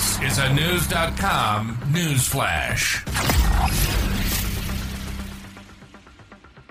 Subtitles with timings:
[0.00, 3.04] This is a Knewz.com news flash.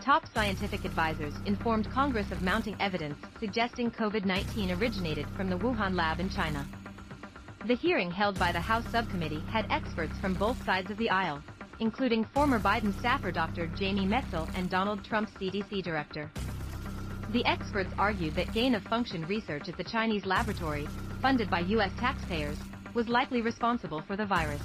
[0.01, 5.93] Top scientific advisors informed Congress of mounting evidence suggesting COVID 19 originated from the Wuhan
[5.93, 6.65] lab in China.
[7.67, 11.43] The hearing held by the House subcommittee had experts from both sides of the aisle,
[11.79, 13.67] including former Biden staffer Dr.
[13.67, 16.31] Jamie Metzl and Donald Trump's CDC director.
[17.31, 20.87] The experts argued that gain-of-function research at the Chinese laboratory,
[21.21, 21.91] funded by U.S.
[21.99, 22.57] taxpayers,
[22.93, 24.61] was likely responsible for the virus.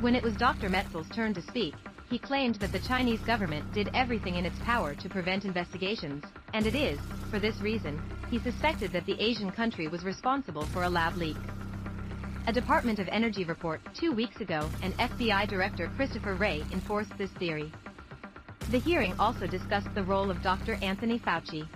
[0.00, 0.68] When it was Dr.
[0.68, 1.74] Metzl's turn to speak,
[2.10, 6.66] he claimed that the Chinese government did everything in its power to prevent investigations, and
[6.66, 6.98] it is,
[7.30, 11.36] for this reason, he suspected that the Asian country was responsible for a lab leak.
[12.46, 17.30] A Department of Energy report two weeks ago and FBI Director Christopher Wray enforced this
[17.32, 17.72] theory.
[18.70, 20.74] The hearing also discussed the role of Dr.
[20.82, 21.66] Anthony Fauci.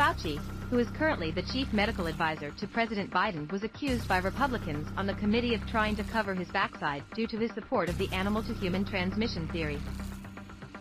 [0.00, 4.88] Fauci, who is currently the chief medical advisor to President Biden, was accused by Republicans
[4.96, 8.10] on the committee of trying to cover his backside due to his support of the
[8.10, 9.78] animal to human transmission theory.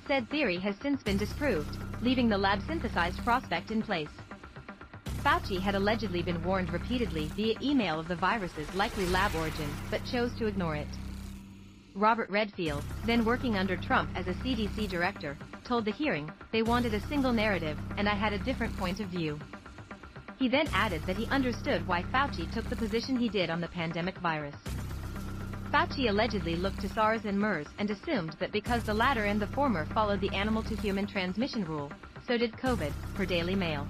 [0.08, 4.08] Said theory has since been disproved, leaving the lab synthesized prospect in place.
[5.22, 10.00] Fauci had allegedly been warned repeatedly via email of the virus's likely lab origin, but
[10.06, 10.88] chose to ignore it.
[11.94, 15.38] Robert Redfield, then working under Trump as a CDC director,
[15.70, 19.08] told the hearing, they wanted a single narrative, and I had a different point of
[19.08, 19.39] view.
[20.39, 23.67] He then added that he understood why Fauci took the position he did on the
[23.67, 24.56] pandemic virus.
[25.72, 29.53] Fauci allegedly looked to SARS and MERS and assumed that because the latter and the
[29.53, 31.92] former followed the animal to human transmission rule,
[32.26, 33.88] so did COVID, per Daily Mail.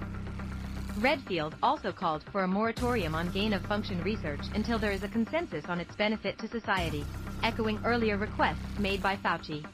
[0.98, 5.80] Redfield also called for a moratorium on gain-of-function research until there is a consensus on
[5.80, 7.06] its benefit to society,
[7.42, 9.64] echoing earlier requests made by Fauci.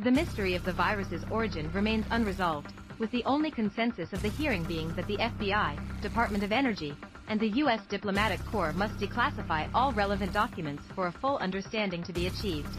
[0.00, 4.62] The mystery of the virus's origin remains unresolved, with the only consensus of the hearing
[4.62, 6.94] being that the FBI, Department of Energy,
[7.26, 7.84] and the U.S.
[7.88, 12.78] Diplomatic Corps must declassify all relevant documents for a full understanding to be achieved.